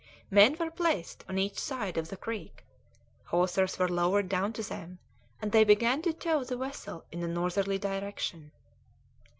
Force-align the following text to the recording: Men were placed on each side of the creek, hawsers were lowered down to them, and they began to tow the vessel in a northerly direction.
Men 0.31 0.55
were 0.59 0.71
placed 0.71 1.23
on 1.29 1.37
each 1.37 1.59
side 1.59 1.95
of 1.95 2.09
the 2.09 2.17
creek, 2.17 2.63
hawsers 3.25 3.77
were 3.77 3.87
lowered 3.87 4.27
down 4.29 4.51
to 4.53 4.63
them, 4.63 4.97
and 5.39 5.51
they 5.51 5.63
began 5.63 6.01
to 6.01 6.11
tow 6.11 6.43
the 6.43 6.57
vessel 6.57 7.05
in 7.11 7.21
a 7.21 7.27
northerly 7.27 7.77
direction. 7.77 8.51